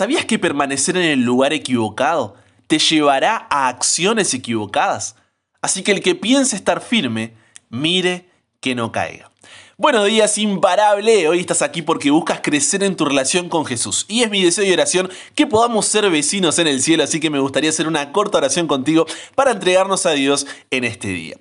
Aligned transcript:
¿Sabías 0.00 0.24
que 0.24 0.38
permanecer 0.38 0.96
en 0.96 1.04
el 1.04 1.20
lugar 1.20 1.52
equivocado 1.52 2.34
te 2.68 2.78
llevará 2.78 3.46
a 3.50 3.68
acciones 3.68 4.32
equivocadas? 4.32 5.14
Así 5.60 5.82
que 5.82 5.92
el 5.92 6.00
que 6.00 6.14
piense 6.14 6.56
estar 6.56 6.80
firme, 6.80 7.34
mire 7.68 8.30
que 8.60 8.74
no 8.74 8.92
caiga. 8.92 9.30
Buenos 9.76 10.06
días, 10.06 10.38
imparable. 10.38 11.28
Hoy 11.28 11.40
estás 11.40 11.60
aquí 11.60 11.82
porque 11.82 12.10
buscas 12.10 12.40
crecer 12.42 12.82
en 12.82 12.96
tu 12.96 13.04
relación 13.04 13.50
con 13.50 13.66
Jesús. 13.66 14.06
Y 14.08 14.22
es 14.22 14.30
mi 14.30 14.42
deseo 14.42 14.64
y 14.64 14.72
oración 14.72 15.10
que 15.34 15.46
podamos 15.46 15.84
ser 15.84 16.08
vecinos 16.08 16.58
en 16.58 16.68
el 16.68 16.80
cielo, 16.80 17.04
así 17.04 17.20
que 17.20 17.28
me 17.28 17.38
gustaría 17.38 17.68
hacer 17.68 17.86
una 17.86 18.10
corta 18.10 18.38
oración 18.38 18.68
contigo 18.68 19.04
para 19.34 19.50
entregarnos 19.50 20.06
a 20.06 20.12
Dios 20.12 20.46
en 20.70 20.84
este 20.84 21.08
día. 21.08 21.36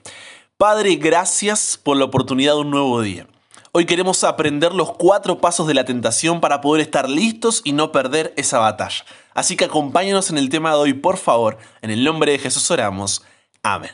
Padre, 0.57 0.97
gracias 0.97 1.79
por 1.81 1.95
la 1.95 2.03
oportunidad 2.03 2.55
de 2.55 2.59
un 2.59 2.71
nuevo 2.71 3.01
día. 3.01 3.25
Hoy 3.71 3.85
queremos 3.85 4.23
aprender 4.23 4.73
los 4.73 4.93
cuatro 4.93 5.37
pasos 5.37 5.67
de 5.67 5.75
la 5.75 5.85
tentación 5.85 6.41
para 6.41 6.59
poder 6.59 6.81
estar 6.81 7.07
listos 7.07 7.61
y 7.63 7.71
no 7.71 7.91
perder 7.91 8.33
esa 8.35 8.57
batalla. 8.57 9.05
Así 9.35 9.55
que 9.55 9.65
acompáñanos 9.65 10.31
en 10.31 10.39
el 10.39 10.49
tema 10.49 10.71
de 10.71 10.77
hoy, 10.77 10.93
por 10.93 11.17
favor. 11.17 11.59
En 11.83 11.91
el 11.91 12.03
nombre 12.03 12.31
de 12.31 12.39
Jesús 12.39 12.71
oramos. 12.71 13.23
Amén. 13.61 13.91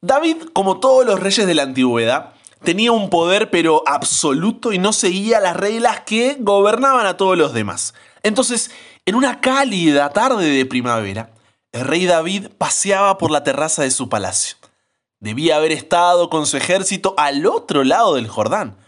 David, 0.00 0.36
como 0.52 0.78
todos 0.78 1.04
los 1.04 1.18
reyes 1.18 1.44
de 1.44 1.54
la 1.54 1.64
antigüedad, 1.64 2.34
tenía 2.62 2.92
un 2.92 3.10
poder 3.10 3.50
pero 3.50 3.82
absoluto 3.84 4.72
y 4.72 4.78
no 4.78 4.92
seguía 4.92 5.40
las 5.40 5.56
reglas 5.56 6.02
que 6.06 6.36
gobernaban 6.38 7.06
a 7.06 7.16
todos 7.16 7.36
los 7.36 7.52
demás. 7.52 7.94
Entonces, 8.22 8.70
en 9.06 9.16
una 9.16 9.40
cálida 9.40 10.10
tarde 10.10 10.46
de 10.46 10.66
primavera, 10.66 11.32
el 11.72 11.80
rey 11.80 12.06
David 12.06 12.46
paseaba 12.58 13.18
por 13.18 13.32
la 13.32 13.42
terraza 13.42 13.82
de 13.82 13.90
su 13.90 14.08
palacio. 14.08 14.56
Debía 15.18 15.56
haber 15.56 15.72
estado 15.72 16.30
con 16.30 16.46
su 16.46 16.56
ejército 16.56 17.14
al 17.16 17.44
otro 17.46 17.82
lado 17.82 18.14
del 18.14 18.28
Jordán. 18.28 18.83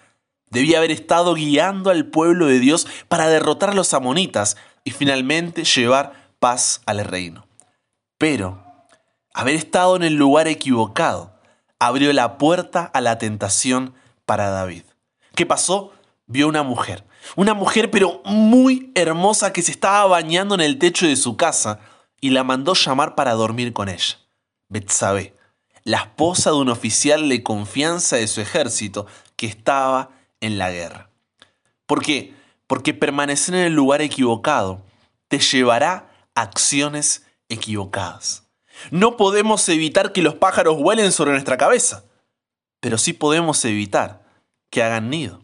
Debía 0.50 0.78
haber 0.78 0.90
estado 0.90 1.34
guiando 1.34 1.90
al 1.90 2.06
pueblo 2.06 2.46
de 2.46 2.60
Dios 2.60 2.86
para 3.08 3.28
derrotar 3.28 3.70
a 3.70 3.74
los 3.74 3.94
amonitas 3.94 4.56
y 4.84 4.92
finalmente 4.92 5.64
llevar 5.64 6.32
paz 6.38 6.80
al 6.86 7.04
reino. 7.04 7.46
Pero, 8.18 8.62
haber 9.34 9.56
estado 9.56 9.96
en 9.96 10.02
el 10.02 10.14
lugar 10.14 10.48
equivocado 10.48 11.34
abrió 11.78 12.12
la 12.12 12.38
puerta 12.38 12.84
a 12.84 13.00
la 13.00 13.18
tentación 13.18 13.94
para 14.24 14.50
David. 14.50 14.84
¿Qué 15.34 15.44
pasó? 15.44 15.92
Vio 16.26 16.48
una 16.48 16.62
mujer, 16.62 17.04
una 17.36 17.54
mujer 17.54 17.90
pero 17.90 18.22
muy 18.24 18.92
hermosa 18.94 19.52
que 19.52 19.62
se 19.62 19.70
estaba 19.70 20.06
bañando 20.06 20.54
en 20.54 20.60
el 20.60 20.78
techo 20.78 21.06
de 21.06 21.16
su 21.16 21.36
casa 21.36 21.80
y 22.20 22.30
la 22.30 22.44
mandó 22.44 22.74
llamar 22.74 23.14
para 23.14 23.34
dormir 23.34 23.72
con 23.72 23.88
ella. 23.88 24.18
Betsabé, 24.68 25.34
la 25.84 25.98
esposa 25.98 26.50
de 26.50 26.56
un 26.56 26.68
oficial 26.68 27.28
de 27.28 27.42
confianza 27.42 28.16
de 28.16 28.26
su 28.26 28.40
ejército 28.40 29.06
que 29.36 29.46
estaba 29.46 30.10
en 30.40 30.58
la 30.58 30.70
guerra. 30.70 31.10
¿Por 31.86 32.02
qué? 32.02 32.34
Porque 32.66 32.94
permanecer 32.94 33.54
en 33.54 33.60
el 33.62 33.74
lugar 33.74 34.02
equivocado 34.02 34.82
te 35.28 35.38
llevará 35.38 36.10
a 36.34 36.42
acciones 36.42 37.26
equivocadas. 37.48 38.44
No 38.90 39.16
podemos 39.16 39.68
evitar 39.68 40.12
que 40.12 40.22
los 40.22 40.34
pájaros 40.34 40.78
vuelen 40.78 41.12
sobre 41.12 41.32
nuestra 41.32 41.56
cabeza, 41.56 42.04
pero 42.80 42.98
sí 42.98 43.12
podemos 43.12 43.64
evitar 43.64 44.24
que 44.70 44.82
hagan 44.82 45.10
nido. 45.10 45.40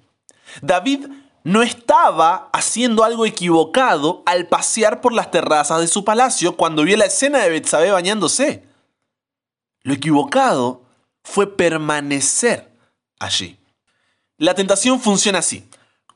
David 0.60 1.06
no 1.44 1.62
estaba 1.62 2.50
haciendo 2.52 3.04
algo 3.04 3.26
equivocado 3.26 4.22
al 4.26 4.46
pasear 4.48 5.00
por 5.00 5.12
las 5.12 5.30
terrazas 5.30 5.80
de 5.80 5.88
su 5.88 6.04
palacio 6.04 6.56
cuando 6.56 6.84
vio 6.84 6.96
la 6.96 7.06
escena 7.06 7.38
de 7.38 7.50
Betsabé 7.50 7.90
bañándose. 7.90 8.64
Lo 9.82 9.94
equivocado 9.94 10.82
fue 11.24 11.56
permanecer 11.56 12.70
allí. 13.18 13.58
La 14.42 14.54
tentación 14.54 15.00
funciona 15.00 15.38
así. 15.38 15.68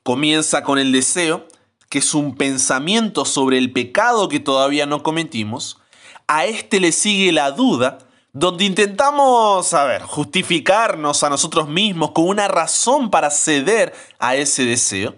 Comienza 0.02 0.64
con 0.64 0.80
el 0.80 0.90
deseo, 0.90 1.46
que 1.88 2.00
es 2.00 2.12
un 2.12 2.34
pensamiento 2.34 3.24
sobre 3.24 3.56
el 3.56 3.72
pecado 3.72 4.28
que 4.28 4.40
todavía 4.40 4.84
no 4.84 5.04
cometimos, 5.04 5.78
a 6.26 6.44
este 6.44 6.80
le 6.80 6.90
sigue 6.90 7.30
la 7.30 7.52
duda, 7.52 7.98
donde 8.32 8.64
intentamos, 8.64 9.72
a 9.74 10.00
justificarnos 10.00 11.22
a 11.22 11.30
nosotros 11.30 11.68
mismos 11.68 12.10
con 12.10 12.26
una 12.26 12.48
razón 12.48 13.12
para 13.12 13.30
ceder 13.30 13.94
a 14.18 14.34
ese 14.34 14.64
deseo. 14.64 15.14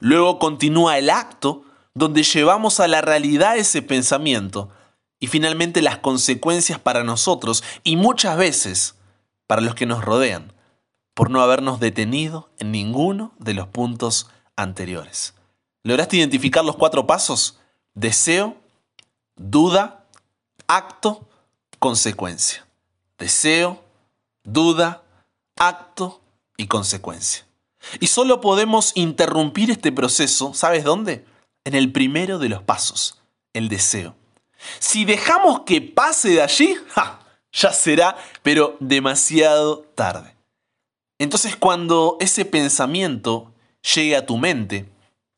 Luego 0.00 0.38
continúa 0.38 0.96
el 0.96 1.10
acto, 1.10 1.62
donde 1.92 2.22
llevamos 2.22 2.80
a 2.80 2.88
la 2.88 3.02
realidad 3.02 3.58
ese 3.58 3.82
pensamiento. 3.82 4.70
Y 5.20 5.26
finalmente 5.26 5.82
las 5.82 5.98
consecuencias 5.98 6.78
para 6.78 7.04
nosotros 7.04 7.62
y 7.84 7.96
muchas 7.96 8.38
veces 8.38 8.94
para 9.46 9.60
los 9.60 9.74
que 9.74 9.84
nos 9.84 10.02
rodean, 10.02 10.55
por 11.16 11.30
no 11.30 11.40
habernos 11.40 11.80
detenido 11.80 12.50
en 12.58 12.70
ninguno 12.72 13.32
de 13.38 13.54
los 13.54 13.68
puntos 13.68 14.28
anteriores. 14.54 15.32
¿Lograste 15.82 16.18
identificar 16.18 16.62
los 16.62 16.76
cuatro 16.76 17.06
pasos? 17.06 17.58
Deseo, 17.94 18.54
duda, 19.34 20.04
acto, 20.66 21.26
consecuencia. 21.78 22.66
Deseo, 23.16 23.82
duda, 24.44 25.04
acto 25.56 26.20
y 26.58 26.66
consecuencia. 26.66 27.46
Y 27.98 28.08
solo 28.08 28.42
podemos 28.42 28.92
interrumpir 28.94 29.70
este 29.70 29.92
proceso, 29.92 30.52
¿sabes 30.52 30.84
dónde? 30.84 31.24
En 31.64 31.74
el 31.74 31.92
primero 31.92 32.38
de 32.38 32.50
los 32.50 32.62
pasos, 32.62 33.22
el 33.54 33.70
deseo. 33.70 34.14
Si 34.80 35.06
dejamos 35.06 35.60
que 35.60 35.80
pase 35.80 36.28
de 36.28 36.42
allí, 36.42 36.76
ya 37.52 37.72
será, 37.72 38.18
pero 38.42 38.76
demasiado 38.80 39.78
tarde. 39.94 40.35
Entonces 41.18 41.56
cuando 41.56 42.16
ese 42.20 42.44
pensamiento 42.44 43.52
llegue 43.94 44.16
a 44.16 44.26
tu 44.26 44.36
mente, 44.36 44.88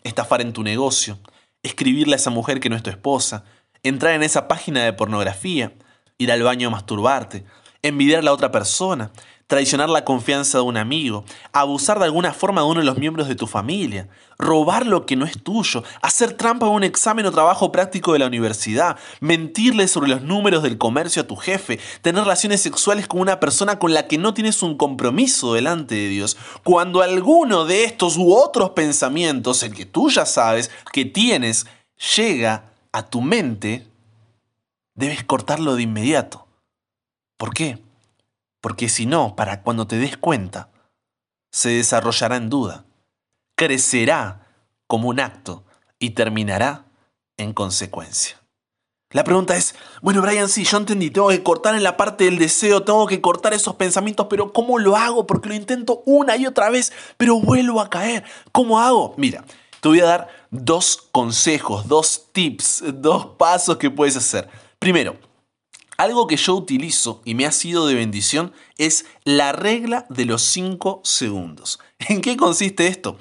estafar 0.02 0.40
en 0.40 0.52
tu 0.52 0.62
negocio, 0.62 1.18
escribirle 1.62 2.14
a 2.14 2.16
esa 2.16 2.30
mujer 2.30 2.60
que 2.60 2.68
no 2.68 2.76
es 2.76 2.82
tu 2.82 2.90
esposa, 2.90 3.44
entrar 3.82 4.14
en 4.14 4.22
esa 4.22 4.48
página 4.48 4.84
de 4.84 4.92
pornografía, 4.92 5.72
ir 6.18 6.32
al 6.32 6.42
baño 6.42 6.68
a 6.68 6.72
masturbarte, 6.72 7.44
envidiar 7.82 8.20
a 8.20 8.24
la 8.24 8.32
otra 8.32 8.50
persona, 8.50 9.12
traicionar 9.48 9.88
la 9.88 10.04
confianza 10.04 10.58
de 10.58 10.64
un 10.64 10.76
amigo, 10.76 11.24
abusar 11.52 11.98
de 11.98 12.04
alguna 12.04 12.34
forma 12.34 12.60
de 12.60 12.66
uno 12.66 12.80
de 12.80 12.86
los 12.86 12.98
miembros 12.98 13.28
de 13.28 13.34
tu 13.34 13.46
familia, 13.46 14.06
robar 14.38 14.86
lo 14.86 15.06
que 15.06 15.16
no 15.16 15.24
es 15.24 15.42
tuyo, 15.42 15.82
hacer 16.02 16.34
trampa 16.34 16.66
en 16.66 16.72
un 16.72 16.84
examen 16.84 17.24
o 17.24 17.32
trabajo 17.32 17.72
práctico 17.72 18.12
de 18.12 18.18
la 18.18 18.26
universidad, 18.26 18.98
mentirle 19.20 19.88
sobre 19.88 20.10
los 20.10 20.20
números 20.20 20.62
del 20.62 20.76
comercio 20.76 21.22
a 21.22 21.26
tu 21.26 21.34
jefe, 21.34 21.80
tener 22.02 22.24
relaciones 22.24 22.60
sexuales 22.60 23.08
con 23.08 23.22
una 23.22 23.40
persona 23.40 23.78
con 23.78 23.94
la 23.94 24.06
que 24.06 24.18
no 24.18 24.34
tienes 24.34 24.62
un 24.62 24.76
compromiso 24.76 25.54
delante 25.54 25.94
de 25.94 26.08
Dios. 26.08 26.36
Cuando 26.62 27.00
alguno 27.00 27.64
de 27.64 27.84
estos 27.84 28.18
u 28.18 28.34
otros 28.34 28.70
pensamientos, 28.70 29.62
el 29.62 29.74
que 29.74 29.86
tú 29.86 30.10
ya 30.10 30.26
sabes 30.26 30.70
que 30.92 31.06
tienes, 31.06 31.66
llega 32.16 32.70
a 32.92 33.08
tu 33.08 33.22
mente, 33.22 33.86
debes 34.94 35.24
cortarlo 35.24 35.74
de 35.74 35.82
inmediato. 35.84 36.46
¿Por 37.38 37.54
qué? 37.54 37.87
Porque 38.60 38.88
si 38.88 39.06
no, 39.06 39.36
para 39.36 39.62
cuando 39.62 39.86
te 39.86 39.98
des 39.98 40.16
cuenta, 40.16 40.70
se 41.52 41.70
desarrollará 41.70 42.36
en 42.36 42.50
duda, 42.50 42.84
crecerá 43.56 44.46
como 44.86 45.08
un 45.08 45.20
acto 45.20 45.64
y 45.98 46.10
terminará 46.10 46.86
en 47.36 47.52
consecuencia. 47.52 48.36
La 49.10 49.24
pregunta 49.24 49.56
es, 49.56 49.74
bueno 50.02 50.20
Brian, 50.20 50.50
sí, 50.50 50.64
yo 50.64 50.76
entendí, 50.76 51.10
tengo 51.10 51.28
que 51.28 51.42
cortar 51.42 51.74
en 51.74 51.82
la 51.82 51.96
parte 51.96 52.24
del 52.24 52.36
deseo, 52.36 52.82
tengo 52.82 53.06
que 53.06 53.22
cortar 53.22 53.54
esos 53.54 53.76
pensamientos, 53.76 54.26
pero 54.28 54.52
¿cómo 54.52 54.78
lo 54.78 54.96
hago? 54.96 55.26
Porque 55.26 55.48
lo 55.48 55.54
intento 55.54 56.02
una 56.04 56.36
y 56.36 56.44
otra 56.44 56.68
vez, 56.68 56.92
pero 57.16 57.40
vuelvo 57.40 57.80
a 57.80 57.88
caer. 57.88 58.24
¿Cómo 58.52 58.78
hago? 58.78 59.14
Mira, 59.16 59.44
te 59.80 59.88
voy 59.88 60.00
a 60.00 60.04
dar 60.04 60.28
dos 60.50 61.08
consejos, 61.10 61.88
dos 61.88 62.26
tips, 62.32 62.84
dos 62.94 63.24
pasos 63.38 63.78
que 63.78 63.90
puedes 63.90 64.14
hacer. 64.16 64.46
Primero, 64.78 65.16
algo 65.98 66.28
que 66.28 66.36
yo 66.36 66.54
utilizo 66.54 67.20
y 67.24 67.34
me 67.34 67.44
ha 67.44 67.52
sido 67.52 67.86
de 67.86 67.96
bendición 67.96 68.52
es 68.78 69.04
la 69.24 69.52
regla 69.52 70.06
de 70.08 70.24
los 70.24 70.42
5 70.42 71.02
segundos. 71.04 71.80
¿En 72.08 72.22
qué 72.22 72.36
consiste 72.36 72.86
esto? 72.86 73.18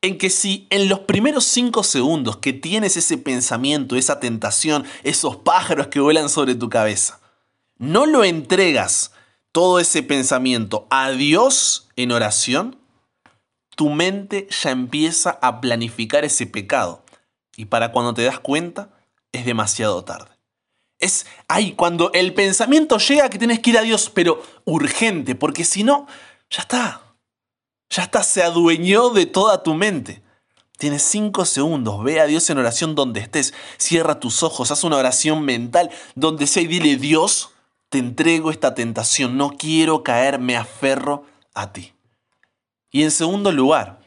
En 0.00 0.16
que 0.16 0.30
si 0.30 0.66
en 0.70 0.88
los 0.88 1.00
primeros 1.00 1.44
5 1.44 1.82
segundos 1.82 2.38
que 2.38 2.54
tienes 2.54 2.96
ese 2.96 3.18
pensamiento, 3.18 3.96
esa 3.96 4.20
tentación, 4.20 4.84
esos 5.02 5.36
pájaros 5.36 5.88
que 5.88 6.00
vuelan 6.00 6.30
sobre 6.30 6.54
tu 6.54 6.70
cabeza, 6.70 7.20
no 7.76 8.06
lo 8.06 8.24
entregas 8.24 9.12
todo 9.52 9.80
ese 9.80 10.02
pensamiento 10.02 10.86
a 10.90 11.10
Dios 11.10 11.88
en 11.96 12.12
oración, 12.12 12.78
tu 13.74 13.90
mente 13.90 14.46
ya 14.62 14.70
empieza 14.70 15.38
a 15.42 15.60
planificar 15.60 16.24
ese 16.24 16.46
pecado. 16.46 17.04
Y 17.56 17.64
para 17.64 17.90
cuando 17.90 18.14
te 18.14 18.22
das 18.22 18.38
cuenta, 18.38 18.90
es 19.32 19.44
demasiado 19.44 20.04
tarde. 20.04 20.39
Es 21.00 21.26
ahí 21.48 21.72
cuando 21.72 22.12
el 22.12 22.34
pensamiento 22.34 22.98
llega 22.98 23.30
que 23.30 23.38
tienes 23.38 23.60
que 23.60 23.70
ir 23.70 23.78
a 23.78 23.82
Dios, 23.82 24.10
pero 24.14 24.42
urgente, 24.64 25.34
porque 25.34 25.64
si 25.64 25.82
no, 25.82 26.06
ya 26.50 26.62
está. 26.62 27.02
Ya 27.88 28.04
está, 28.04 28.22
se 28.22 28.42
adueñó 28.42 29.10
de 29.10 29.26
toda 29.26 29.62
tu 29.62 29.74
mente. 29.74 30.22
Tienes 30.78 31.02
cinco 31.02 31.44
segundos, 31.44 32.02
ve 32.04 32.20
a 32.20 32.26
Dios 32.26 32.48
en 32.48 32.58
oración 32.58 32.94
donde 32.94 33.20
estés, 33.20 33.52
cierra 33.76 34.20
tus 34.20 34.42
ojos, 34.42 34.70
haz 34.70 34.84
una 34.84 34.96
oración 34.96 35.44
mental 35.44 35.90
donde 36.14 36.46
sea 36.46 36.62
y 36.62 36.68
dile, 36.68 36.96
Dios, 36.96 37.50
te 37.90 37.98
entrego 37.98 38.50
esta 38.50 38.74
tentación, 38.74 39.36
no 39.36 39.50
quiero 39.50 40.02
caer, 40.02 40.38
me 40.38 40.56
aferro 40.56 41.24
a 41.54 41.72
ti. 41.72 41.92
Y 42.90 43.02
en 43.02 43.10
segundo 43.10 43.52
lugar, 43.52 44.00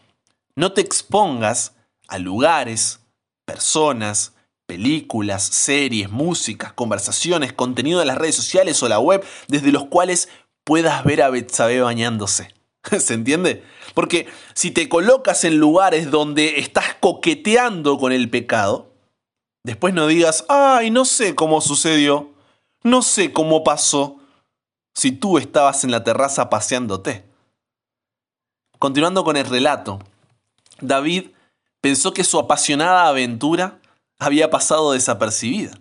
no 0.55 0.73
te 0.73 0.81
expongas 0.81 1.73
a 2.07 2.17
lugares, 2.17 3.01
personas, 3.45 4.33
películas, 4.65 5.43
series, 5.43 6.09
músicas, 6.09 6.73
conversaciones, 6.73 7.53
contenido 7.53 7.99
de 7.99 8.05
las 8.05 8.17
redes 8.17 8.35
sociales 8.35 8.81
o 8.83 8.89
la 8.89 8.99
web 8.99 9.23
desde 9.47 9.71
los 9.71 9.85
cuales 9.85 10.29
puedas 10.63 11.03
ver 11.03 11.21
a 11.21 11.29
Betsabe 11.29 11.81
bañándose. 11.81 12.53
¿Se 12.99 13.13
entiende? 13.13 13.63
Porque 13.93 14.27
si 14.53 14.71
te 14.71 14.89
colocas 14.89 15.43
en 15.43 15.57
lugares 15.57 16.11
donde 16.11 16.59
estás 16.59 16.95
coqueteando 16.99 17.97
con 17.97 18.11
el 18.11 18.29
pecado, 18.29 18.91
después 19.63 19.93
no 19.93 20.07
digas, 20.07 20.45
ay, 20.49 20.91
no 20.91 21.05
sé 21.05 21.35
cómo 21.35 21.61
sucedió, 21.61 22.31
no 22.83 23.01
sé 23.01 23.31
cómo 23.31 23.63
pasó, 23.63 24.17
si 24.93 25.11
tú 25.11 25.37
estabas 25.37 25.83
en 25.83 25.91
la 25.91 26.03
terraza 26.03 26.49
paseándote. 26.49 27.25
Continuando 28.79 29.23
con 29.23 29.37
el 29.37 29.45
relato, 29.45 29.99
David 30.81 31.31
pensó 31.81 32.13
que 32.13 32.23
su 32.23 32.37
apasionada 32.37 33.07
aventura 33.07 33.79
había 34.25 34.49
pasado 34.49 34.93
desapercibida. 34.93 35.71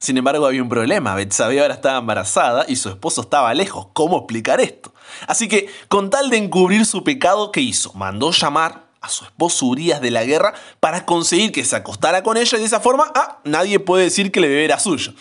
Sin 0.00 0.16
embargo, 0.16 0.46
había 0.46 0.62
un 0.62 0.68
problema. 0.68 1.14
Betsabé 1.14 1.60
ahora 1.60 1.74
estaba 1.74 1.98
embarazada 1.98 2.64
y 2.66 2.76
su 2.76 2.88
esposo 2.88 3.20
estaba 3.20 3.52
lejos. 3.52 3.88
¿Cómo 3.92 4.16
explicar 4.16 4.60
esto? 4.60 4.94
Así 5.26 5.46
que, 5.46 5.68
con 5.88 6.08
tal 6.08 6.30
de 6.30 6.38
encubrir 6.38 6.86
su 6.86 7.04
pecado, 7.04 7.52
¿qué 7.52 7.60
hizo? 7.60 7.92
Mandó 7.92 8.30
llamar 8.30 8.90
a 9.02 9.08
su 9.08 9.24
esposo 9.24 9.66
Urias 9.66 10.00
de 10.00 10.10
la 10.10 10.24
guerra 10.24 10.54
para 10.78 11.04
conseguir 11.04 11.52
que 11.52 11.64
se 11.64 11.76
acostara 11.76 12.22
con 12.22 12.36
ella 12.36 12.56
y 12.56 12.60
de 12.60 12.66
esa 12.66 12.80
forma, 12.80 13.12
ah, 13.14 13.40
nadie 13.44 13.78
puede 13.78 14.04
decir 14.04 14.32
que 14.32 14.40
el 14.40 14.46
bebé 14.46 14.64
era 14.64 14.78
suyo. 14.78 15.12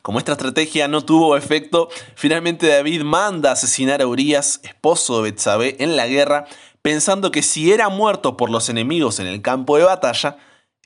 Como 0.00 0.18
esta 0.18 0.32
estrategia 0.32 0.86
no 0.86 1.04
tuvo 1.04 1.36
efecto, 1.36 1.88
finalmente 2.14 2.68
David 2.68 3.02
manda 3.02 3.50
a 3.50 3.52
asesinar 3.54 4.00
a 4.00 4.06
Urias, 4.06 4.60
esposo 4.62 5.16
de 5.16 5.30
Betsabé, 5.30 5.76
en 5.80 5.96
la 5.96 6.06
guerra, 6.06 6.46
pensando 6.80 7.30
que 7.30 7.42
si 7.42 7.72
era 7.72 7.88
muerto 7.88 8.36
por 8.36 8.48
los 8.48 8.68
enemigos 8.68 9.18
en 9.18 9.26
el 9.26 9.42
campo 9.42 9.76
de 9.76 9.84
batalla, 9.84 10.36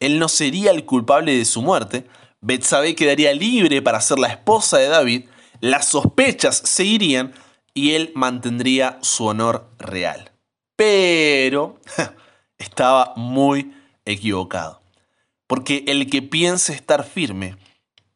él 0.00 0.18
no 0.18 0.28
sería 0.28 0.70
el 0.72 0.84
culpable 0.84 1.36
de 1.36 1.44
su 1.44 1.62
muerte, 1.62 2.06
Betsabé 2.40 2.94
quedaría 2.94 3.32
libre 3.34 3.82
para 3.82 4.00
ser 4.00 4.18
la 4.18 4.28
esposa 4.28 4.78
de 4.78 4.88
David, 4.88 5.26
las 5.60 5.88
sospechas 5.88 6.62
seguirían 6.64 7.34
y 7.74 7.92
él 7.92 8.12
mantendría 8.14 8.98
su 9.02 9.26
honor 9.26 9.70
real. 9.78 10.32
Pero 10.74 11.78
estaba 12.58 13.12
muy 13.16 13.74
equivocado, 14.06 14.80
porque 15.46 15.84
el 15.86 16.08
que 16.08 16.22
piense 16.22 16.72
estar 16.72 17.04
firme, 17.04 17.56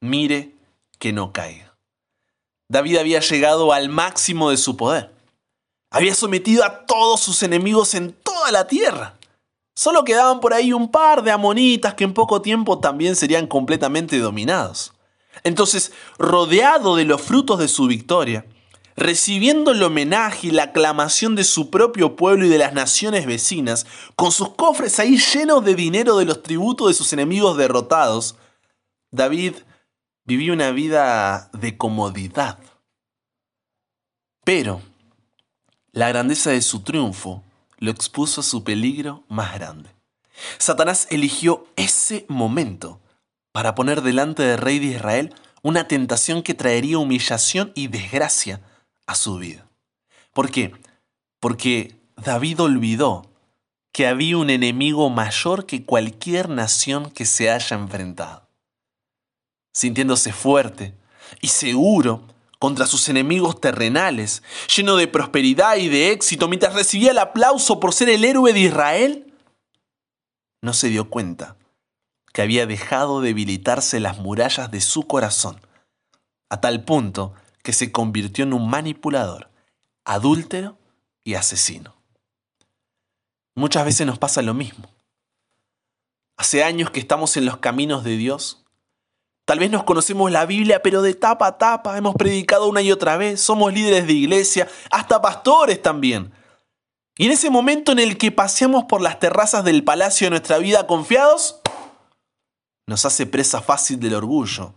mire 0.00 0.54
que 0.98 1.12
no 1.12 1.32
caiga. 1.32 1.76
David 2.68 2.96
había 2.96 3.20
llegado 3.20 3.72
al 3.72 3.90
máximo 3.90 4.50
de 4.50 4.56
su 4.56 4.76
poder. 4.76 5.12
Había 5.90 6.14
sometido 6.14 6.64
a 6.64 6.86
todos 6.86 7.20
sus 7.20 7.42
enemigos 7.42 7.94
en 7.94 8.12
toda 8.12 8.50
la 8.50 8.66
tierra. 8.66 9.18
Solo 9.74 10.04
quedaban 10.04 10.40
por 10.40 10.54
ahí 10.54 10.72
un 10.72 10.90
par 10.90 11.22
de 11.24 11.32
amonitas 11.32 11.94
que 11.94 12.04
en 12.04 12.14
poco 12.14 12.40
tiempo 12.40 12.78
también 12.78 13.16
serían 13.16 13.46
completamente 13.46 14.18
dominados. 14.18 14.92
Entonces, 15.42 15.92
rodeado 16.16 16.94
de 16.94 17.04
los 17.04 17.20
frutos 17.20 17.58
de 17.58 17.66
su 17.66 17.88
victoria, 17.88 18.46
recibiendo 18.96 19.72
el 19.72 19.82
homenaje 19.82 20.48
y 20.48 20.50
la 20.52 20.64
aclamación 20.64 21.34
de 21.34 21.42
su 21.42 21.70
propio 21.70 22.14
pueblo 22.14 22.46
y 22.46 22.48
de 22.48 22.58
las 22.58 22.72
naciones 22.72 23.26
vecinas, 23.26 23.86
con 24.14 24.30
sus 24.30 24.50
cofres 24.50 25.00
ahí 25.00 25.18
llenos 25.18 25.64
de 25.64 25.74
dinero 25.74 26.16
de 26.16 26.24
los 26.24 26.42
tributos 26.42 26.88
de 26.88 26.94
sus 26.94 27.12
enemigos 27.12 27.56
derrotados, 27.56 28.36
David 29.10 29.54
vivía 30.24 30.52
una 30.52 30.70
vida 30.70 31.50
de 31.52 31.76
comodidad. 31.76 32.58
Pero 34.44 34.82
la 35.90 36.08
grandeza 36.08 36.50
de 36.50 36.62
su 36.62 36.82
triunfo 36.82 37.42
lo 37.78 37.90
expuso 37.90 38.40
a 38.40 38.44
su 38.44 38.64
peligro 38.64 39.24
más 39.28 39.54
grande. 39.54 39.90
Satanás 40.58 41.06
eligió 41.10 41.66
ese 41.76 42.26
momento 42.28 43.00
para 43.52 43.74
poner 43.74 44.02
delante 44.02 44.42
del 44.42 44.58
rey 44.58 44.78
de 44.78 44.96
Israel 44.96 45.34
una 45.62 45.86
tentación 45.88 46.42
que 46.42 46.54
traería 46.54 46.98
humillación 46.98 47.72
y 47.74 47.86
desgracia 47.86 48.60
a 49.06 49.14
su 49.14 49.38
vida. 49.38 49.66
¿Por 50.32 50.50
qué? 50.50 50.74
Porque 51.40 51.96
David 52.16 52.60
olvidó 52.60 53.30
que 53.92 54.08
había 54.08 54.36
un 54.36 54.50
enemigo 54.50 55.08
mayor 55.08 55.66
que 55.66 55.84
cualquier 55.84 56.48
nación 56.48 57.10
que 57.10 57.24
se 57.24 57.50
haya 57.50 57.76
enfrentado. 57.76 58.48
Sintiéndose 59.72 60.32
fuerte 60.32 60.94
y 61.40 61.48
seguro 61.48 62.26
contra 62.58 62.86
sus 62.86 63.08
enemigos 63.08 63.60
terrenales, 63.60 64.42
lleno 64.74 64.96
de 64.96 65.08
prosperidad 65.08 65.76
y 65.76 65.88
de 65.88 66.12
éxito, 66.12 66.48
mientras 66.48 66.74
recibía 66.74 67.10
el 67.10 67.18
aplauso 67.18 67.80
por 67.80 67.92
ser 67.92 68.08
el 68.08 68.24
héroe 68.24 68.52
de 68.52 68.60
Israel, 68.60 69.34
no 70.62 70.72
se 70.72 70.88
dio 70.88 71.10
cuenta 71.10 71.56
que 72.32 72.42
había 72.42 72.66
dejado 72.66 73.20
debilitarse 73.20 74.00
las 74.00 74.18
murallas 74.18 74.70
de 74.70 74.80
su 74.80 75.06
corazón, 75.06 75.60
a 76.48 76.60
tal 76.60 76.84
punto 76.84 77.34
que 77.62 77.72
se 77.72 77.92
convirtió 77.92 78.44
en 78.44 78.52
un 78.52 78.68
manipulador, 78.68 79.50
adúltero 80.04 80.78
y 81.22 81.34
asesino. 81.34 81.94
Muchas 83.54 83.84
veces 83.84 84.06
nos 84.06 84.18
pasa 84.18 84.42
lo 84.42 84.52
mismo. 84.52 84.90
Hace 86.36 86.64
años 86.64 86.90
que 86.90 86.98
estamos 86.98 87.36
en 87.36 87.46
los 87.46 87.58
caminos 87.58 88.02
de 88.02 88.16
Dios 88.16 88.63
Tal 89.44 89.58
vez 89.58 89.70
nos 89.70 89.84
conocemos 89.84 90.30
la 90.30 90.46
Biblia, 90.46 90.82
pero 90.82 91.02
de 91.02 91.14
tapa 91.14 91.46
a 91.46 91.58
tapa, 91.58 91.98
hemos 91.98 92.14
predicado 92.14 92.66
una 92.66 92.80
y 92.80 92.90
otra 92.90 93.16
vez, 93.18 93.40
somos 93.40 93.72
líderes 93.74 94.06
de 94.06 94.14
iglesia, 94.14 94.68
hasta 94.90 95.20
pastores 95.20 95.82
también. 95.82 96.32
Y 97.16 97.26
en 97.26 97.32
ese 97.32 97.50
momento 97.50 97.92
en 97.92 97.98
el 97.98 98.16
que 98.16 98.32
paseamos 98.32 98.84
por 98.84 99.02
las 99.02 99.20
terrazas 99.20 99.64
del 99.64 99.84
palacio 99.84 100.26
de 100.26 100.30
nuestra 100.30 100.58
vida 100.58 100.86
confiados, 100.86 101.60
nos 102.86 103.04
hace 103.04 103.26
presa 103.26 103.60
fácil 103.60 104.00
del 104.00 104.14
orgullo 104.14 104.74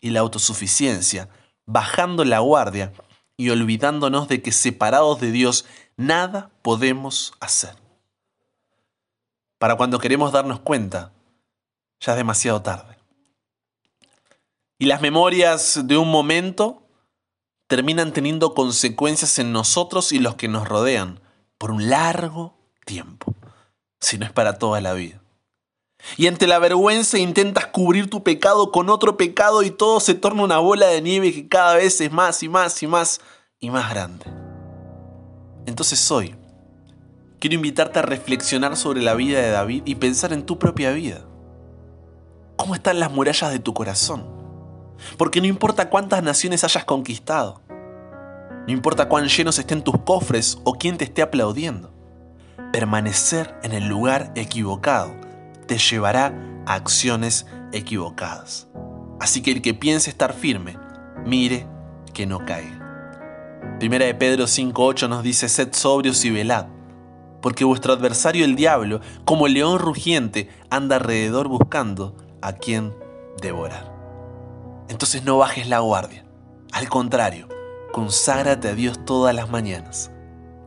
y 0.00 0.10
la 0.10 0.20
autosuficiencia, 0.20 1.28
bajando 1.66 2.24
la 2.24 2.38
guardia 2.38 2.92
y 3.36 3.50
olvidándonos 3.50 4.28
de 4.28 4.42
que 4.42 4.52
separados 4.52 5.20
de 5.20 5.32
Dios 5.32 5.66
nada 5.96 6.50
podemos 6.62 7.34
hacer. 7.40 7.74
Para 9.58 9.76
cuando 9.76 9.98
queremos 9.98 10.32
darnos 10.32 10.60
cuenta, 10.60 11.12
ya 12.00 12.12
es 12.12 12.18
demasiado 12.18 12.62
tarde. 12.62 12.93
Y 14.78 14.86
las 14.86 15.00
memorias 15.00 15.80
de 15.84 15.96
un 15.96 16.10
momento 16.10 16.82
terminan 17.68 18.12
teniendo 18.12 18.54
consecuencias 18.54 19.38
en 19.38 19.52
nosotros 19.52 20.12
y 20.12 20.18
los 20.18 20.34
que 20.34 20.48
nos 20.48 20.68
rodean 20.68 21.20
por 21.58 21.70
un 21.70 21.88
largo 21.88 22.56
tiempo, 22.84 23.34
si 24.00 24.18
no 24.18 24.26
es 24.26 24.32
para 24.32 24.58
toda 24.58 24.80
la 24.80 24.92
vida. 24.92 25.22
Y 26.16 26.26
ante 26.26 26.46
la 26.46 26.58
vergüenza 26.58 27.18
intentas 27.18 27.66
cubrir 27.68 28.10
tu 28.10 28.22
pecado 28.22 28.70
con 28.70 28.90
otro 28.90 29.16
pecado 29.16 29.62
y 29.62 29.70
todo 29.70 30.00
se 30.00 30.14
torna 30.14 30.42
una 30.42 30.58
bola 30.58 30.86
de 30.88 31.00
nieve 31.00 31.32
que 31.32 31.48
cada 31.48 31.76
vez 31.76 32.00
es 32.00 32.12
más 32.12 32.42
y 32.42 32.48
más 32.48 32.82
y 32.82 32.86
más 32.86 33.20
y 33.60 33.70
más 33.70 33.88
grande. 33.90 34.26
Entonces 35.66 36.10
hoy 36.10 36.34
quiero 37.38 37.54
invitarte 37.54 38.00
a 38.00 38.02
reflexionar 38.02 38.76
sobre 38.76 39.02
la 39.02 39.14
vida 39.14 39.40
de 39.40 39.50
David 39.50 39.82
y 39.86 39.94
pensar 39.94 40.32
en 40.32 40.44
tu 40.44 40.58
propia 40.58 40.90
vida. 40.90 41.24
¿Cómo 42.56 42.74
están 42.74 43.00
las 43.00 43.10
murallas 43.10 43.50
de 43.50 43.58
tu 43.58 43.72
corazón? 43.72 44.33
Porque 45.16 45.40
no 45.40 45.46
importa 45.46 45.90
cuántas 45.90 46.22
naciones 46.22 46.64
hayas 46.64 46.84
conquistado, 46.84 47.60
no 48.66 48.72
importa 48.72 49.08
cuán 49.08 49.28
llenos 49.28 49.58
estén 49.58 49.82
tus 49.82 49.98
cofres 49.98 50.58
o 50.64 50.74
quién 50.74 50.96
te 50.96 51.04
esté 51.04 51.20
aplaudiendo, 51.20 51.92
permanecer 52.72 53.54
en 53.62 53.72
el 53.72 53.86
lugar 53.86 54.32
equivocado 54.36 55.12
te 55.66 55.78
llevará 55.78 56.34
a 56.66 56.74
acciones 56.74 57.46
equivocadas. 57.72 58.68
Así 59.20 59.42
que 59.42 59.52
el 59.52 59.62
que 59.62 59.74
piense 59.74 60.10
estar 60.10 60.32
firme, 60.32 60.78
mire 61.24 61.66
que 62.12 62.26
no 62.26 62.44
caiga. 62.44 62.80
Primera 63.78 64.06
de 64.06 64.14
Pedro 64.14 64.44
5.8 64.44 65.08
nos 65.08 65.22
dice, 65.22 65.48
sed 65.48 65.68
sobrios 65.72 66.24
y 66.24 66.30
velad, 66.30 66.66
porque 67.42 67.64
vuestro 67.64 67.92
adversario 67.92 68.44
el 68.44 68.56
diablo, 68.56 69.00
como 69.24 69.46
el 69.46 69.54
león 69.54 69.78
rugiente, 69.78 70.48
anda 70.70 70.96
alrededor 70.96 71.48
buscando 71.48 72.16
a 72.40 72.54
quien 72.54 72.94
devorar. 73.40 73.93
Entonces 74.88 75.24
no 75.24 75.38
bajes 75.38 75.68
la 75.68 75.80
guardia. 75.80 76.24
Al 76.72 76.88
contrario, 76.88 77.48
conságrate 77.92 78.68
a 78.68 78.74
Dios 78.74 79.04
todas 79.04 79.34
las 79.34 79.50
mañanas. 79.50 80.10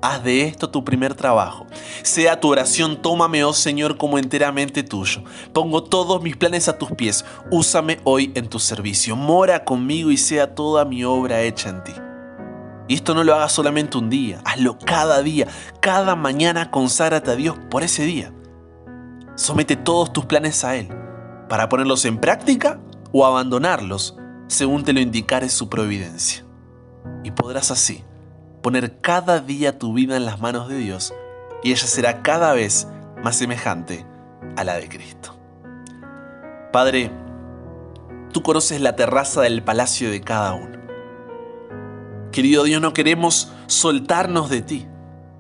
Haz 0.02 0.24
de 0.24 0.44
esto 0.44 0.70
tu 0.70 0.86
primer 0.86 1.16
trabajo. 1.16 1.66
Sea 2.04 2.40
tu 2.40 2.50
oración, 2.50 3.02
tómame, 3.02 3.44
oh 3.44 3.54
Señor, 3.54 3.98
como 3.98 4.20
enteramente 4.20 4.84
tuyo. 4.84 5.24
Pongo 5.54 5.84
todos 5.84 6.22
mis 6.22 6.38
planes 6.38 6.68
a 6.68 6.78
tus 6.78 6.92
pies. 6.92 7.26
Úsame 7.52 8.00
hoy 8.04 8.32
en 8.36 8.48
tu 8.48 8.60
servicio. 8.60 9.16
Mora 9.16 9.66
conmigo 9.66 10.12
y 10.12 10.18
sea 10.18 10.54
toda 10.54 10.86
mi 10.86 11.04
obra 11.04 11.42
hecha 11.42 11.70
en 11.70 11.84
ti. 11.84 11.94
Y 12.88 12.94
esto 12.94 13.14
no 13.14 13.24
lo 13.24 13.36
hagas 13.36 13.52
solamente 13.52 13.98
un 13.98 14.10
día, 14.10 14.40
hazlo 14.46 14.78
cada 14.80 15.22
día. 15.22 15.48
Cada 15.82 16.16
mañana 16.16 16.72
conságrate 16.72 17.32
a 17.32 17.36
Dios 17.36 17.58
por 17.70 17.84
ese 17.84 18.04
día. 18.04 18.32
Somete 19.36 19.76
todos 19.76 20.14
tus 20.14 20.26
planes 20.26 20.64
a 20.64 20.76
Él 20.76 20.88
para 21.50 21.70
ponerlos 21.70 22.06
en 22.06 22.18
práctica 22.18 22.80
o 23.12 23.26
abandonarlos 23.26 24.18
según 24.48 24.84
te 24.84 24.94
lo 24.94 25.00
indicare 25.00 25.50
su 25.50 25.70
providencia. 25.70 26.46
Y 27.24 27.32
podrás 27.32 27.72
así 27.72 28.04
poner 28.62 29.00
cada 29.00 29.40
día 29.40 29.78
tu 29.80 29.94
vida 29.94 30.18
en 30.18 30.26
las 30.26 30.40
manos 30.40 30.68
de 30.68 30.78
Dios 30.78 31.14
y 31.64 31.72
ella 31.72 31.88
será 31.88 32.22
cada 32.22 32.54
vez 32.54 32.88
más 33.24 33.36
semejante 33.38 34.06
a 34.56 34.64
la 34.64 34.76
de 34.76 34.90
Cristo. 34.90 35.38
Padre, 36.72 37.12
tú 38.32 38.42
conoces 38.44 38.82
la 38.82 38.96
terraza 38.96 39.42
del 39.42 39.64
palacio 39.64 40.12
de 40.12 40.22
cada 40.22 40.54
uno. 40.54 40.78
Querido 42.32 42.64
Dios, 42.64 42.82
no 42.82 42.94
queremos 42.94 43.52
soltarnos 43.68 44.50
de 44.50 44.62
ti. 44.62 44.88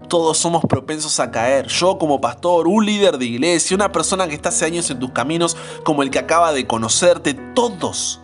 Todos 0.07 0.37
somos 0.37 0.63
propensos 0.63 1.19
a 1.19 1.31
caer. 1.31 1.67
Yo 1.67 1.97
como 1.97 2.21
pastor, 2.21 2.67
un 2.67 2.85
líder 2.85 3.17
de 3.17 3.25
iglesia, 3.25 3.75
una 3.75 3.91
persona 3.91 4.27
que 4.27 4.35
está 4.35 4.49
hace 4.49 4.65
años 4.65 4.89
en 4.89 4.99
tus 4.99 5.11
caminos, 5.11 5.57
como 5.83 6.01
el 6.01 6.09
que 6.09 6.19
acaba 6.19 6.53
de 6.53 6.65
conocerte, 6.65 7.33
todos. 7.33 8.21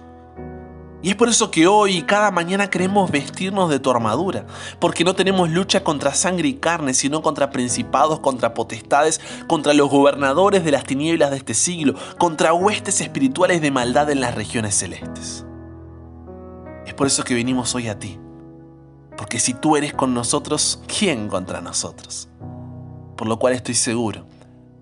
Y 1.02 1.10
es 1.10 1.16
por 1.18 1.28
eso 1.28 1.52
que 1.52 1.68
hoy 1.68 1.98
y 1.98 2.02
cada 2.04 2.32
mañana 2.32 2.70
queremos 2.70 3.12
vestirnos 3.12 3.70
de 3.70 3.82
tu 3.82 3.92
armadura, 3.92 4.46
porque 4.80 5.04
no 5.04 5.16
tenemos 5.16 5.50
lucha 5.50 5.84
contra 5.84 6.13
sangre 6.13 6.48
y 6.48 6.54
carne, 6.54 6.94
sino 6.94 7.22
contra 7.22 7.50
principados, 7.50 8.22
contra 8.22 8.54
potestades, 8.54 9.20
contra 9.48 9.74
los 9.74 9.90
gobernadores 9.90 10.63
de 10.63 10.72
las 10.72 10.86
tinieblas 10.86 11.32
de 11.32 11.38
este 11.38 11.54
siglo, 11.54 11.96
contra 12.18 12.54
huestes 12.54 13.02
espirituales 13.02 13.62
de 13.62 13.72
maldad 13.72 14.10
en 14.10 14.22
las 14.22 14.34
regiones 14.34 14.75
celestes. 14.75 15.46
Es 16.86 16.94
por 16.94 17.08
eso 17.08 17.25
que 17.25 17.34
venimos 17.34 17.75
hoy 17.75 17.90
a 17.90 18.00
ti 18.00 18.23
porque 19.17 19.39
si 19.39 19.53
tú 19.53 19.77
eres 19.77 19.93
con 19.93 20.13
nosotros, 20.13 20.82
¿quién 20.88 21.27
contra 21.27 21.62
nosotros? 21.62 22.29
Por 23.15 23.27
lo 23.27 23.39
cual 23.39 23.53
estoy 23.53 23.75
seguro 23.75 24.25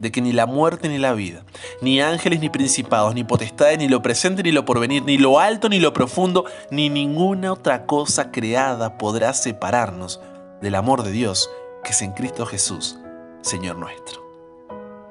de 0.02 0.12
que 0.12 0.20
ni 0.20 0.34
la 0.34 0.48
muerte 0.48 0.90
ni 0.90 0.98
la 0.98 1.14
vida, 1.14 1.46
ni 1.80 2.02
ángeles 2.02 2.40
ni 2.40 2.50
principados, 2.50 3.14
ni 3.14 3.24
potestades, 3.24 3.78
ni 3.78 3.88
lo 3.88 4.02
presente 4.02 4.42
ni 4.42 4.52
lo 4.52 4.66
porvenir, 4.66 5.04
ni 5.04 5.20
lo 5.20 5.40
alto 5.40 5.70
ni 5.70 5.80
lo 5.80 5.94
profundo, 5.94 6.46
ni 6.72 6.90
ninguna 6.90 7.54
otra 7.54 7.86
cosa 7.86 8.32
creada 8.32 8.98
podrá 8.98 9.34
separarnos 9.34 10.20
del 10.60 10.74
amor 10.74 11.04
de 11.04 11.12
Dios 11.12 11.52
que 11.84 11.92
es 11.92 12.02
en 12.02 12.14
Cristo 12.14 12.48
Jesús, 12.48 12.98
Señor 13.42 13.78
nuestro. 13.78 14.22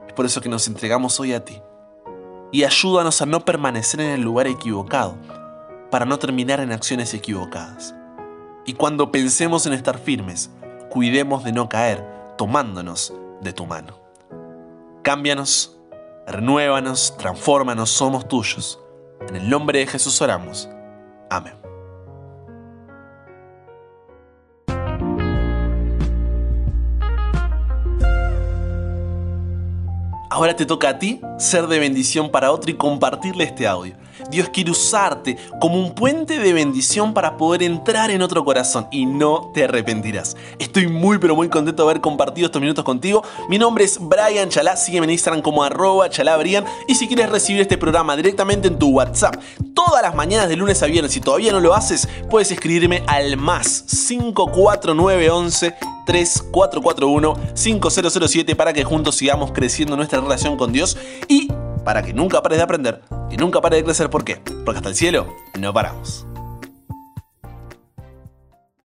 Es 0.08 0.12
por 0.12 0.26
eso 0.26 0.40
que 0.40 0.48
nos 0.48 0.66
entregamos 0.66 1.20
hoy 1.20 1.34
a 1.34 1.44
ti. 1.44 1.60
Y 2.50 2.64
ayúdanos 2.64 3.22
a 3.22 3.26
no 3.26 3.44
permanecer 3.44 4.00
en 4.00 4.10
el 4.10 4.22
lugar 4.22 4.48
equivocado, 4.48 5.14
para 5.90 6.04
no 6.04 6.18
terminar 6.18 6.58
en 6.58 6.72
acciones 6.72 7.14
equivocadas. 7.14 7.94
Y 8.66 8.74
cuando 8.74 9.10
pensemos 9.10 9.66
en 9.66 9.72
estar 9.72 9.98
firmes, 9.98 10.50
cuidemos 10.90 11.44
de 11.44 11.52
no 11.52 11.68
caer 11.68 12.04
tomándonos 12.36 13.14
de 13.40 13.52
tu 13.52 13.66
mano. 13.66 13.98
Cámbianos, 15.02 15.78
renuévanos, 16.26 17.16
transfórmanos, 17.16 17.90
somos 17.90 18.28
tuyos. 18.28 18.78
En 19.28 19.36
el 19.36 19.48
nombre 19.48 19.80
de 19.80 19.86
Jesús 19.86 20.20
oramos. 20.20 20.68
Amén. 21.30 21.59
Ahora 30.32 30.54
te 30.54 30.64
toca 30.64 30.90
a 30.90 30.98
ti 31.00 31.20
ser 31.38 31.66
de 31.66 31.80
bendición 31.80 32.30
para 32.30 32.52
otro 32.52 32.70
y 32.70 32.74
compartirle 32.74 33.42
este 33.42 33.66
audio. 33.66 33.94
Dios 34.30 34.48
quiere 34.50 34.70
usarte 34.70 35.36
como 35.60 35.74
un 35.74 35.92
puente 35.92 36.38
de 36.38 36.52
bendición 36.52 37.12
para 37.14 37.36
poder 37.36 37.64
entrar 37.64 38.12
en 38.12 38.22
otro 38.22 38.44
corazón 38.44 38.86
y 38.92 39.06
no 39.06 39.50
te 39.52 39.64
arrepentirás. 39.64 40.36
Estoy 40.60 40.86
muy 40.86 41.18
pero 41.18 41.34
muy 41.34 41.48
contento 41.48 41.82
de 41.82 41.90
haber 41.90 42.00
compartido 42.00 42.46
estos 42.46 42.62
minutos 42.62 42.84
contigo. 42.84 43.24
Mi 43.48 43.58
nombre 43.58 43.82
es 43.82 43.98
Brian 44.00 44.50
Chalá, 44.50 44.76
sígueme 44.76 45.06
en 45.06 45.10
Instagram 45.10 45.42
como 45.42 45.64
arroba 45.64 46.08
chalabrian 46.08 46.64
y 46.86 46.94
si 46.94 47.08
quieres 47.08 47.28
recibir 47.28 47.62
este 47.62 47.76
programa 47.76 48.14
directamente 48.14 48.68
en 48.68 48.78
tu 48.78 48.90
WhatsApp 48.90 49.34
todas 49.74 50.02
las 50.02 50.14
mañanas 50.14 50.48
de 50.48 50.56
lunes 50.56 50.82
a 50.82 50.86
viernes, 50.86 51.12
si 51.12 51.20
todavía 51.20 51.50
no 51.50 51.58
lo 51.58 51.74
haces, 51.74 52.08
puedes 52.28 52.52
escribirme 52.52 53.02
al 53.08 53.36
más 53.36 53.84
54911 53.88 55.74
3441 56.10 57.36
5007 57.54 58.56
para 58.56 58.72
que 58.72 58.82
juntos 58.82 59.14
sigamos 59.14 59.52
creciendo 59.52 59.96
nuestra 59.96 60.20
relación 60.20 60.56
con 60.56 60.72
Dios 60.72 60.98
y 61.28 61.48
para 61.84 62.02
que 62.02 62.12
nunca 62.12 62.42
pares 62.42 62.58
de 62.58 62.64
aprender 62.64 63.00
y 63.30 63.36
nunca 63.36 63.60
pares 63.60 63.78
de 63.78 63.84
crecer. 63.84 64.10
¿Por 64.10 64.24
qué? 64.24 64.42
Porque 64.64 64.78
hasta 64.78 64.88
el 64.88 64.96
cielo 64.96 65.28
no 65.56 65.72
paramos. 65.72 66.26